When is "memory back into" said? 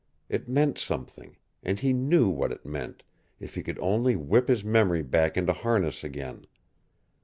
4.65-5.53